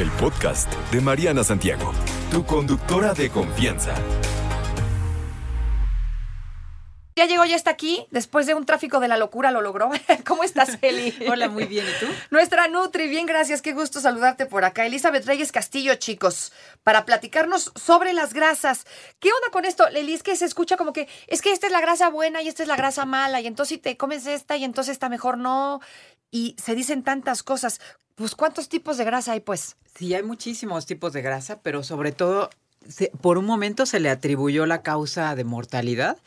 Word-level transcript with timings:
el 0.00 0.10
podcast 0.12 0.72
de 0.90 1.00
Mariana 1.02 1.44
Santiago, 1.44 1.92
tu 2.30 2.46
conductora 2.46 3.12
de 3.12 3.28
confianza. 3.28 3.94
Ya 7.16 7.26
llegó, 7.26 7.44
ya 7.44 7.56
está 7.56 7.70
aquí. 7.70 8.06
Después 8.10 8.46
de 8.46 8.54
un 8.54 8.64
tráfico 8.64 8.98
de 8.98 9.08
la 9.08 9.18
locura 9.18 9.50
lo 9.50 9.60
logró. 9.60 9.90
¿Cómo 10.26 10.42
estás, 10.42 10.78
Eli? 10.80 11.14
Hola, 11.30 11.50
muy 11.50 11.66
bien. 11.66 11.84
¿Y 11.84 12.00
tú? 12.00 12.10
Nuestra 12.30 12.66
Nutri, 12.68 13.08
bien, 13.08 13.26
gracias. 13.26 13.60
Qué 13.60 13.74
gusto 13.74 14.00
saludarte 14.00 14.46
por 14.46 14.64
acá. 14.64 14.86
Elizabeth 14.86 15.26
Reyes 15.26 15.52
Castillo, 15.52 15.96
chicos, 15.96 16.50
para 16.82 17.04
platicarnos 17.04 17.70
sobre 17.74 18.14
las 18.14 18.32
grasas. 18.32 18.86
¿Qué 19.18 19.28
onda 19.28 19.50
con 19.52 19.66
esto, 19.66 19.86
Eli? 19.86 20.14
Es 20.14 20.22
que 20.22 20.34
se 20.34 20.46
escucha 20.46 20.78
como 20.78 20.94
que 20.94 21.08
es 21.26 21.42
que 21.42 21.52
esta 21.52 21.66
es 21.66 21.72
la 21.72 21.82
grasa 21.82 22.08
buena 22.08 22.40
y 22.40 22.48
esta 22.48 22.62
es 22.62 22.68
la 22.70 22.76
grasa 22.76 23.04
mala. 23.04 23.42
Y 23.42 23.46
entonces 23.46 23.76
si 23.76 23.78
te 23.78 23.98
comes 23.98 24.26
esta 24.26 24.56
y 24.56 24.64
entonces 24.64 24.92
está 24.92 25.10
mejor 25.10 25.36
no. 25.36 25.82
Y 26.30 26.56
se 26.62 26.74
dicen 26.74 27.02
tantas 27.02 27.42
cosas. 27.42 27.80
Pues, 28.20 28.34
¿cuántos 28.34 28.68
tipos 28.68 28.98
de 28.98 29.04
grasa 29.04 29.32
hay, 29.32 29.40
pues? 29.40 29.76
Sí, 29.94 30.12
hay 30.12 30.22
muchísimos 30.22 30.84
tipos 30.84 31.14
de 31.14 31.22
grasa, 31.22 31.58
pero 31.62 31.82
sobre 31.82 32.12
todo, 32.12 32.50
se- 32.86 33.10
por 33.22 33.38
un 33.38 33.46
momento 33.46 33.86
se 33.86 33.98
le 33.98 34.10
atribuyó 34.10 34.66
la 34.66 34.82
causa 34.82 35.34
de 35.34 35.44
mortalidad 35.44 36.18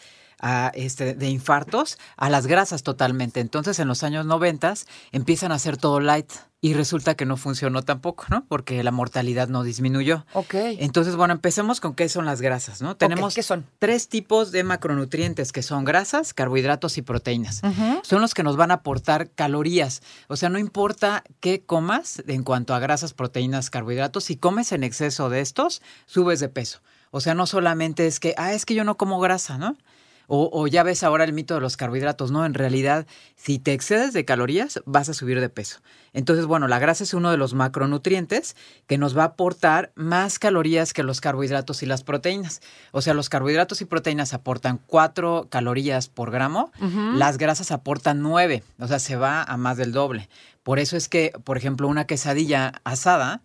a, 0.44 0.72
este, 0.76 1.16
de 1.16 1.30
infartos 1.30 1.98
a 2.18 2.30
las 2.30 2.46
grasas 2.48 2.84
totalmente. 2.84 3.40
Entonces, 3.40 3.80
en 3.80 3.88
los 3.88 4.04
años 4.04 4.26
90 4.26 4.74
empiezan 5.14 5.52
a 5.52 5.56
hacer 5.56 5.78
todo 5.78 6.00
light 6.02 6.32
y 6.60 6.74
resulta 6.74 7.16
que 7.16 7.26
no 7.26 7.36
funcionó 7.36 7.82
tampoco, 7.82 8.26
¿no? 8.30 8.46
Porque 8.48 8.84
la 8.84 8.92
mortalidad 8.92 9.48
no 9.48 9.64
disminuyó. 9.64 10.26
Ok. 10.34 10.54
Entonces, 10.54 11.16
bueno, 11.16 11.34
empecemos 11.34 11.82
con 11.82 11.94
qué 11.94 12.08
son 12.08 12.26
las 12.26 12.42
grasas, 12.42 12.82
¿no? 12.82 12.96
Tenemos 12.96 13.36
¿qué 13.36 13.44
son? 13.44 13.66
tres 13.80 14.08
tipos 14.08 14.52
de 14.52 14.64
macronutrientes 14.64 15.52
que 15.52 15.62
son 15.62 15.84
grasas, 15.84 16.34
carbohidratos 16.34 16.98
y 16.98 17.02
proteínas. 17.02 17.62
Son 18.04 18.22
los 18.22 18.34
que 18.34 18.44
nos 18.44 18.56
van 18.56 18.72
a 18.72 18.76
aportar 18.76 19.30
calorías. 19.30 20.02
O 20.28 20.38
sea, 20.38 20.50
no 20.50 20.60
importa 20.60 21.24
qué 21.40 21.62
comas 21.66 22.24
en 22.28 22.44
cuanto 22.44 22.74
a 22.74 22.80
grasas, 22.80 23.14
proteínas, 23.14 23.70
carbohidratos, 23.70 24.26
si 24.26 24.38
comes 24.38 24.72
en 24.72 24.84
exceso 24.84 25.30
de 25.30 25.42
estos, 25.42 25.82
subes 26.06 26.40
de 26.40 26.50
peso. 26.50 26.82
O 27.12 27.20
sea, 27.20 27.34
no 27.34 27.46
solamente 27.46 28.08
es 28.08 28.20
que, 28.20 28.36
ah, 28.38 28.54
es 28.54 28.66
que 28.66 28.74
yo 28.74 28.84
no 28.84 28.96
como 28.98 29.20
grasa, 29.20 29.58
¿no? 29.58 29.78
O, 30.36 30.50
o 30.52 30.66
ya 30.66 30.82
ves 30.82 31.04
ahora 31.04 31.26
el 31.26 31.32
mito 31.32 31.54
de 31.54 31.62
los 31.62 31.78
carbohidratos, 31.78 32.32
¿no? 32.32 32.44
En 32.44 32.56
realidad, 32.56 33.06
si 33.36 33.60
te 33.60 33.72
excedes 33.72 34.14
de 34.14 34.26
calorías, 34.26 34.82
vas 34.88 35.08
a 35.08 35.14
subir 35.14 35.40
de 35.40 35.48
peso. 35.48 35.82
Entonces, 36.12 36.48
bueno, 36.48 36.68
la 36.68 36.80
grasa 36.80 37.04
es 37.04 37.14
uno 37.14 37.30
de 37.30 37.38
los 37.38 37.54
macronutrientes 37.54 38.56
que 38.88 38.98
nos 38.98 39.16
va 39.16 39.22
a 39.22 39.26
aportar 39.28 39.92
más 39.94 40.40
calorías 40.40 40.94
que 40.94 41.04
los 41.04 41.22
carbohidratos 41.22 41.84
y 41.84 41.86
las 41.86 42.04
proteínas. 42.04 42.62
O 42.92 43.04
sea, 43.04 43.14
los 43.14 43.30
carbohidratos 43.30 43.82
y 43.82 43.86
proteínas 43.86 44.34
aportan 44.34 44.80
4 44.88 45.50
calorías 45.52 46.10
por 46.10 46.32
gramo, 46.32 46.72
las 47.16 47.38
grasas 47.38 47.72
aportan 47.72 48.24
9, 48.24 48.64
o 48.80 48.88
sea, 48.88 48.98
se 48.98 49.16
va 49.16 49.44
a 49.44 49.56
más 49.58 49.78
del 49.78 49.92
doble. 49.92 50.30
Por 50.64 50.80
eso 50.80 50.96
es 50.96 51.10
que, 51.10 51.34
por 51.44 51.58
ejemplo, 51.58 51.90
una 51.90 52.06
quesadilla 52.06 52.82
asada 52.86 53.42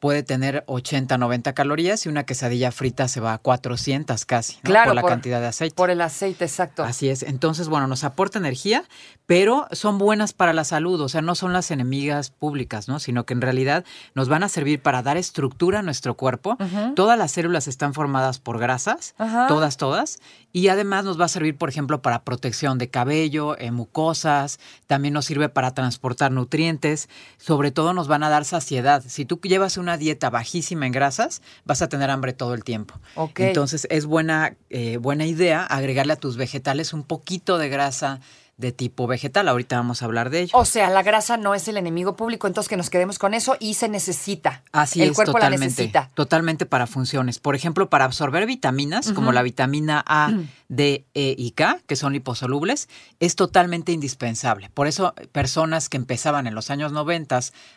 puede 0.00 0.22
tener 0.24 0.64
80, 0.66 1.16
90 1.16 1.52
calorías 1.52 2.04
y 2.04 2.08
una 2.08 2.24
quesadilla 2.24 2.72
frita 2.72 3.06
se 3.06 3.20
va 3.20 3.34
a 3.34 3.38
400 3.38 4.24
casi, 4.24 4.54
¿no? 4.56 4.60
Claro, 4.62 4.88
por 4.88 4.94
la 4.96 5.00
por- 5.02 5.10
cantidad 5.10 5.40
de 5.40 5.46
aceite. 5.46 5.76
Por 5.76 5.90
el 5.90 6.00
aceite, 6.00 6.44
exacto. 6.44 6.82
Así 6.82 7.08
es. 7.08 7.22
Entonces, 7.22 7.68
bueno, 7.68 7.86
nos 7.86 8.02
aporta 8.02 8.38
energía, 8.40 8.82
pero 9.26 9.68
son 9.70 9.98
buenas 9.98 10.32
para 10.32 10.52
la 10.52 10.64
salud. 10.64 11.00
O 11.00 11.08
sea, 11.08 11.22
no 11.22 11.36
son 11.36 11.52
las 11.52 11.70
enemigas 11.70 12.30
públicas, 12.30 12.88
¿no? 12.88 12.98
Sino 12.98 13.24
que 13.26 13.34
en 13.34 13.42
realidad 13.42 13.84
nos 14.16 14.28
van 14.28 14.42
a 14.42 14.48
servir 14.48 14.80
para 14.82 15.02
dar 15.02 15.16
estructura 15.16 15.78
a 15.78 15.82
nuestro 15.82 16.14
cuerpo. 16.16 16.56
Todas 16.96 17.16
las 17.16 17.30
células 17.30 17.68
están 17.68 17.94
formadas 17.94 18.40
por 18.40 18.58
grasas, 18.58 19.14
todas, 19.46 19.76
todas. 19.76 20.18
Y 20.52 20.68
además 20.68 21.04
nos 21.04 21.20
va 21.20 21.26
a 21.26 21.28
servir, 21.28 21.56
por 21.56 21.68
ejemplo, 21.68 22.02
para 22.02 22.24
protección 22.24 22.78
de 22.78 22.88
cabello, 22.88 23.56
eh, 23.58 23.70
mucosas. 23.70 24.58
También 24.88 25.14
nos 25.14 25.26
sirve 25.26 25.48
para 25.48 25.72
transportar 25.72 26.32
nutrientes. 26.32 26.55
Sobre 27.36 27.70
todo 27.70 27.92
nos 27.92 28.08
van 28.08 28.22
a 28.22 28.28
dar 28.28 28.44
saciedad. 28.44 29.02
Si 29.06 29.24
tú 29.24 29.40
llevas 29.42 29.76
una 29.76 29.96
dieta 29.96 30.30
bajísima 30.30 30.86
en 30.86 30.92
grasas, 30.92 31.42
vas 31.64 31.82
a 31.82 31.88
tener 31.88 32.10
hambre 32.10 32.32
todo 32.32 32.54
el 32.54 32.64
tiempo. 32.64 32.98
Entonces 33.36 33.86
es 33.90 34.06
buena, 34.06 34.56
eh, 34.70 34.96
buena 34.96 35.26
idea 35.26 35.64
agregarle 35.64 36.14
a 36.14 36.16
tus 36.16 36.36
vegetales 36.36 36.92
un 36.92 37.04
poquito 37.04 37.58
de 37.58 37.68
grasa 37.68 38.20
de 38.56 38.72
tipo 38.72 39.06
vegetal. 39.06 39.48
Ahorita 39.48 39.76
vamos 39.76 40.02
a 40.02 40.06
hablar 40.06 40.30
de 40.30 40.40
ello. 40.40 40.52
O 40.56 40.64
sea, 40.64 40.88
la 40.90 41.02
grasa 41.02 41.36
no 41.36 41.54
es 41.54 41.68
el 41.68 41.76
enemigo 41.76 42.16
público, 42.16 42.46
entonces 42.46 42.68
que 42.68 42.76
nos 42.76 42.90
quedemos 42.90 43.18
con 43.18 43.34
eso 43.34 43.56
y 43.60 43.74
se 43.74 43.88
necesita. 43.88 44.62
Así 44.72 45.02
el 45.02 45.10
es, 45.10 45.14
cuerpo 45.14 45.32
la 45.32 45.46
totalmente. 45.46 45.66
necesita. 45.66 46.10
Totalmente 46.14 46.66
para 46.66 46.86
funciones. 46.86 47.38
Por 47.38 47.54
ejemplo, 47.54 47.90
para 47.90 48.04
absorber 48.04 48.46
vitaminas, 48.46 49.12
como 49.12 49.32
la 49.32 49.42
vitamina 49.42 50.02
A, 50.06 50.32
D, 50.68 51.06
E 51.14 51.34
y 51.36 51.50
K, 51.52 51.80
que 51.86 51.96
son 51.96 52.12
liposolubles, 52.12 52.88
es 53.20 53.36
totalmente 53.36 53.92
indispensable. 53.92 54.70
Por 54.70 54.86
eso, 54.86 55.14
personas 55.32 55.88
que 55.88 55.96
empezaban 55.96 56.46
en 56.46 56.54
los 56.54 56.70
años 56.70 56.92
90 56.92 57.26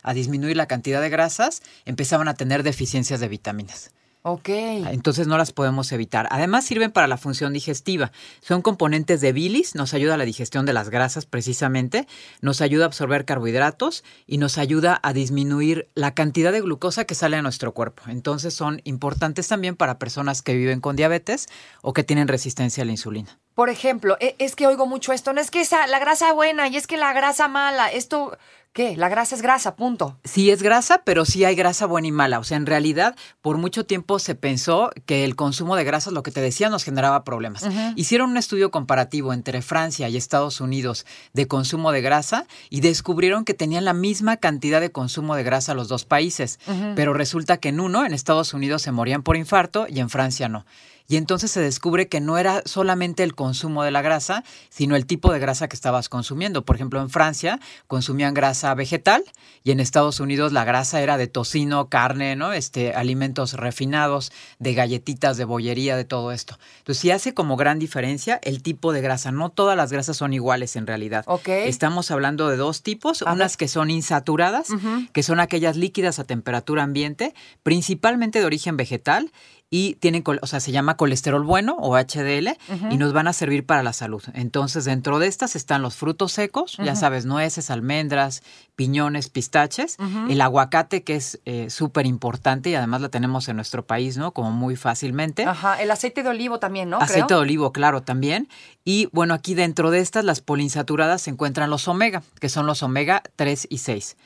a 0.03 0.13
disminuir 0.13 0.55
la 0.55 0.67
cantidad 0.67 1.01
de 1.01 1.09
grasas, 1.09 1.61
empezaban 1.85 2.27
a 2.27 2.35
tener 2.35 2.63
deficiencias 2.63 3.19
de 3.19 3.27
vitaminas. 3.27 3.91
Ok. 4.31 4.49
Entonces 4.49 5.25
no 5.25 5.37
las 5.37 5.51
podemos 5.51 5.91
evitar. 5.91 6.27
Además 6.29 6.63
sirven 6.65 6.91
para 6.91 7.07
la 7.07 7.17
función 7.17 7.51
digestiva. 7.51 8.11
Son 8.41 8.61
componentes 8.61 9.21
de 9.21 9.33
bilis, 9.33 9.73
nos 9.73 9.95
ayuda 9.95 10.13
a 10.13 10.17
la 10.17 10.25
digestión 10.25 10.65
de 10.67 10.73
las 10.73 10.89
grasas 10.89 11.25
precisamente, 11.25 12.07
nos 12.41 12.61
ayuda 12.61 12.83
a 12.83 12.87
absorber 12.87 13.25
carbohidratos 13.25 14.03
y 14.27 14.37
nos 14.37 14.57
ayuda 14.59 14.99
a 15.01 15.13
disminuir 15.13 15.89
la 15.95 16.13
cantidad 16.13 16.51
de 16.51 16.61
glucosa 16.61 17.05
que 17.05 17.15
sale 17.15 17.37
a 17.37 17.41
nuestro 17.41 17.73
cuerpo. 17.73 18.03
Entonces 18.07 18.53
son 18.53 18.81
importantes 18.83 19.47
también 19.47 19.75
para 19.75 19.97
personas 19.97 20.41
que 20.43 20.53
viven 20.53 20.79
con 20.79 20.95
diabetes 20.95 21.47
o 21.81 21.93
que 21.93 22.03
tienen 22.03 22.27
resistencia 22.27 22.83
a 22.83 22.85
la 22.85 22.91
insulina. 22.91 23.39
Por 23.55 23.69
ejemplo, 23.69 24.15
e- 24.21 24.35
es 24.39 24.55
que 24.55 24.67
oigo 24.67 24.85
mucho 24.85 25.11
esto, 25.11 25.33
no 25.33 25.41
es 25.41 25.51
que 25.51 25.59
esa, 25.59 25.85
la 25.87 25.99
grasa 25.99 26.31
buena 26.31 26.67
y 26.69 26.77
es 26.77 26.87
que 26.87 26.95
la 26.95 27.11
grasa 27.11 27.47
mala, 27.47 27.91
esto, 27.91 28.37
¿qué? 28.73 28.95
La 28.95 29.09
grasa 29.09 29.35
es 29.35 29.41
grasa, 29.41 29.75
punto. 29.75 30.17
Sí 30.23 30.51
es 30.51 30.63
grasa, 30.63 31.01
pero 31.03 31.25
sí 31.25 31.43
hay 31.45 31.55
grasa 31.55 31.85
buena 31.85 32.07
y 32.07 32.11
mala. 32.11 32.39
O 32.39 32.43
sea, 32.43 32.57
en 32.57 32.65
realidad, 32.65 33.15
por 33.41 33.57
mucho 33.57 33.85
tiempo 33.85 34.19
se 34.19 34.35
pensó 34.35 34.91
que 35.05 35.25
el 35.25 35.35
consumo 35.35 35.75
de 35.75 35.83
grasas, 35.83 36.13
lo 36.13 36.23
que 36.23 36.31
te 36.31 36.41
decía, 36.41 36.69
nos 36.69 36.83
generaba 36.83 37.23
problemas. 37.23 37.67
Hicieron 37.95 38.31
un 38.31 38.37
estudio 38.37 38.71
comparativo 38.71 39.33
entre 39.33 39.61
Francia 39.61 40.09
y 40.09 40.17
Estados 40.17 40.61
Unidos 40.61 41.05
de 41.33 41.47
consumo 41.47 41.91
de 41.91 42.01
grasa 42.01 42.45
y 42.69 42.81
descubrieron 42.81 43.45
que 43.45 43.53
tenían 43.53 43.85
la 43.85 43.93
misma 43.93 44.37
cantidad 44.37 44.81
de 44.81 44.91
consumo 44.91 45.35
de 45.35 45.43
grasa 45.43 45.73
los 45.73 45.87
dos 45.87 46.05
países. 46.05 46.59
Pero 46.95 47.13
resulta 47.13 47.57
que 47.57 47.69
en 47.69 47.79
uno, 47.79 48.05
en 48.05 48.13
Estados 48.13 48.53
Unidos, 48.53 48.81
se 48.81 48.91
morían 48.91 49.23
por 49.23 49.37
infarto 49.37 49.87
y 49.89 49.99
en 49.99 50.09
Francia 50.09 50.47
no. 50.49 50.65
Y 51.09 51.17
entonces 51.17 51.49
se 51.49 51.59
descubre 51.59 52.07
que 52.07 52.21
no 52.21 52.37
era 52.37 52.61
solamente 52.65 53.23
el 53.23 53.33
consumo 53.33 53.83
de 53.83 53.89
la 53.89 54.03
grasa, 54.03 54.43
sino 54.69 54.95
el 54.95 55.07
tipo 55.07 55.33
de 55.33 55.39
grasa 55.39 55.67
que 55.67 55.75
estabas 55.75 56.07
consumiendo. 56.07 56.63
Por 56.63 56.75
ejemplo, 56.75 57.01
en 57.01 57.09
Francia 57.09 57.59
consumían 57.87 58.35
grasa 58.35 58.73
vegetal 58.75 59.23
y 59.63 59.71
en 59.71 59.79
Estados 59.79 60.19
Unidos 60.19 60.53
la 60.53 60.65
grasa 60.65 61.01
era 61.01 61.17
de 61.17 61.25
tocino, 61.25 61.89
carne, 61.89 62.35
¿no? 62.35 62.53
Este, 62.53 62.93
alimentos 62.93 63.53
refinados, 63.53 64.31
de 64.59 64.75
galletitas, 64.75 65.35
de 65.37 65.45
bollería, 65.45 65.97
de 65.97 66.05
todo 66.05 66.31
esto. 66.31 66.59
Entonces, 66.77 67.01
sí 67.01 67.09
hace 67.09 67.33
como 67.33 67.57
gran 67.57 67.79
diferencia 67.79 68.39
el 68.43 68.61
tipo 68.61 68.93
de 68.93 69.01
grasa. 69.01 69.31
No 69.31 69.49
todas 69.49 69.75
las 69.75 69.91
grasas 69.91 70.15
son 70.15 70.33
iguales 70.33 70.75
en 70.75 70.85
realidad. 70.85 71.23
Ok. 71.25 71.47
Estamos 71.49 72.11
hablando 72.11 72.49
de 72.49 72.57
dos 72.57 72.83
tipos, 72.83 73.23
unas 73.23 73.57
que 73.57 73.67
son 73.67 73.89
insaturadas, 73.89 74.67
que 75.11 75.23
son 75.23 75.39
aquellas 75.39 75.75
líquidas 75.75 76.19
a 76.19 76.23
temperatura 76.23 76.83
ambiente, 76.83 77.33
principalmente 77.63 78.39
de 78.39 78.45
origen 78.45 78.77
vegetal 78.77 79.31
y 79.71 79.95
tienen, 79.95 80.23
o 80.41 80.47
sea, 80.47 80.59
se 80.59 80.71
llama 80.71 80.97
colesterol 80.97 81.43
bueno 81.43 81.77
o 81.79 81.95
HDL 81.95 82.57
y 82.89 82.97
nos 82.97 83.13
van 83.13 83.27
a 83.27 83.33
servir 83.33 83.65
para 83.65 83.83
la 83.83 83.93
salud. 83.93 84.23
Entonces, 84.33 84.85
dentro 84.85 85.19
de 85.19 85.27
estas 85.27 85.55
están 85.55 85.83
los 85.83 85.95
frutos 85.95 86.31
secos, 86.31 86.77
ya 86.77 86.95
sabes, 86.95 87.25
nueces, 87.25 87.69
almendras, 87.69 88.41
piñones, 88.75 89.29
pistaches, 89.29 89.97
el 90.29 90.41
aguacate 90.41 91.03
que 91.03 91.15
es 91.15 91.39
eh, 91.45 91.69
súper 91.69 92.07
importante 92.07 92.71
y 92.71 92.75
además 92.75 93.01
la 93.01 93.09
tenemos 93.09 93.47
en 93.47 93.57
nuestro 93.57 93.85
país, 93.85 94.17
¿no? 94.17 94.31
Como 94.31 94.51
muy 94.51 94.75
fácilmente. 94.75 95.45
Ajá, 95.45 95.81
el 95.81 95.91
aceite 95.91 96.23
de 96.23 96.29
olivo 96.29 96.59
también, 96.59 96.89
¿no? 96.89 96.97
Aceite 96.97 97.27
Creo. 97.27 97.39
de 97.39 97.43
olivo, 97.43 97.71
claro, 97.71 98.01
también. 98.01 98.49
Y 98.83 99.07
bueno, 99.11 99.35
aquí 99.35 99.53
dentro 99.53 99.91
de 99.91 99.99
estas, 99.99 100.25
las 100.25 100.41
poliinsaturadas, 100.41 101.21
se 101.21 101.29
encuentran 101.29 101.69
los 101.69 101.87
omega, 101.87 102.23
que 102.39 102.49
son 102.49 102.65
los 102.65 102.81
omega 102.81 103.21
3 103.35 103.67
y 103.69 103.77
6. 103.77 104.17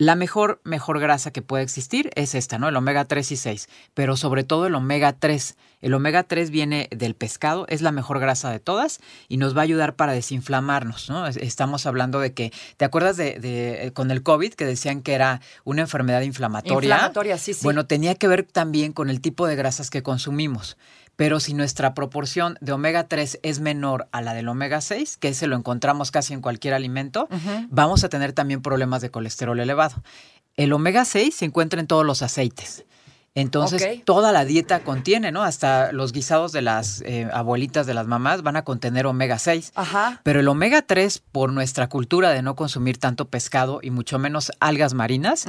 La 0.00 0.14
mejor, 0.14 0.62
mejor 0.64 0.98
grasa 0.98 1.30
que 1.30 1.42
puede 1.42 1.62
existir 1.62 2.08
es 2.14 2.34
esta, 2.34 2.58
¿no? 2.58 2.70
El 2.70 2.76
omega 2.76 3.04
3 3.04 3.32
y 3.32 3.36
6, 3.36 3.68
pero 3.92 4.16
sobre 4.16 4.44
todo 4.44 4.66
el 4.66 4.74
omega 4.74 5.12
3. 5.12 5.58
El 5.82 5.92
omega 5.92 6.22
3 6.22 6.48
viene 6.50 6.88
del 6.90 7.14
pescado, 7.14 7.66
es 7.68 7.82
la 7.82 7.92
mejor 7.92 8.18
grasa 8.18 8.50
de 8.50 8.60
todas 8.60 9.00
y 9.28 9.36
nos 9.36 9.54
va 9.54 9.60
a 9.60 9.64
ayudar 9.64 9.96
para 9.96 10.14
desinflamarnos, 10.14 11.10
¿no? 11.10 11.26
Es- 11.26 11.36
Estamos 11.36 11.84
hablando 11.84 12.18
de 12.18 12.32
que, 12.32 12.50
¿te 12.78 12.86
acuerdas 12.86 13.18
de, 13.18 13.38
de, 13.40 13.88
eh, 13.88 13.92
con 13.92 14.10
el 14.10 14.22
COVID 14.22 14.54
que 14.54 14.64
decían 14.64 15.02
que 15.02 15.12
era 15.12 15.42
una 15.64 15.82
enfermedad 15.82 16.22
inflamatoria? 16.22 16.94
Inflamatoria, 16.96 17.36
sí, 17.36 17.52
sí. 17.52 17.60
Bueno, 17.62 17.84
tenía 17.84 18.14
que 18.14 18.26
ver 18.26 18.44
también 18.44 18.92
con 18.94 19.10
el 19.10 19.20
tipo 19.20 19.46
de 19.46 19.54
grasas 19.56 19.90
que 19.90 20.02
consumimos. 20.02 20.78
Pero 21.20 21.38
si 21.38 21.52
nuestra 21.52 21.92
proporción 21.92 22.56
de 22.62 22.72
omega 22.72 23.06
3 23.06 23.40
es 23.42 23.60
menor 23.60 24.08
a 24.10 24.22
la 24.22 24.32
del 24.32 24.48
omega 24.48 24.80
6, 24.80 25.18
que 25.18 25.28
ese 25.28 25.48
lo 25.48 25.54
encontramos 25.54 26.10
casi 26.10 26.32
en 26.32 26.40
cualquier 26.40 26.72
alimento, 26.72 27.28
vamos 27.68 28.04
a 28.04 28.08
tener 28.08 28.32
también 28.32 28.62
problemas 28.62 29.02
de 29.02 29.10
colesterol 29.10 29.60
elevado. 29.60 30.02
El 30.56 30.72
omega 30.72 31.04
6 31.04 31.34
se 31.34 31.44
encuentra 31.44 31.78
en 31.78 31.86
todos 31.86 32.06
los 32.06 32.22
aceites. 32.22 32.86
Entonces, 33.36 34.04
toda 34.04 34.32
la 34.32 34.44
dieta 34.44 34.80
contiene, 34.80 35.30
¿no? 35.30 35.42
Hasta 35.44 35.92
los 35.92 36.12
guisados 36.12 36.50
de 36.50 36.62
las 36.62 37.00
eh, 37.02 37.28
abuelitas 37.32 37.86
de 37.86 37.94
las 37.94 38.08
mamás 38.08 38.42
van 38.42 38.56
a 38.56 38.64
contener 38.64 39.06
omega 39.06 39.38
6. 39.38 39.72
Ajá. 39.76 40.20
Pero 40.24 40.40
el 40.40 40.48
omega 40.48 40.82
3, 40.82 41.22
por 41.30 41.52
nuestra 41.52 41.88
cultura 41.88 42.30
de 42.30 42.42
no 42.42 42.56
consumir 42.56 42.98
tanto 42.98 43.28
pescado 43.28 43.78
y 43.82 43.90
mucho 43.90 44.18
menos 44.18 44.50
algas 44.58 44.94
marinas, 44.94 45.46